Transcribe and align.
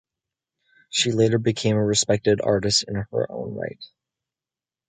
She 0.89 1.11
later 1.11 1.37
became 1.37 1.75
a 1.75 1.85
respected 1.85 2.41
artist 2.41 2.85
in 2.87 2.95
her 2.95 3.31
own 3.31 3.53
right. 3.53 3.85